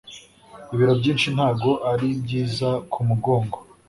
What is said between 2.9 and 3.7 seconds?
ku mugongo